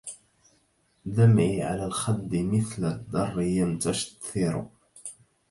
دمعي 1.05 1.63
على 1.63 1.85
الخد 1.85 2.35
مثل 2.35 2.85
الدر 2.85 3.41
ينتثر 3.41 4.65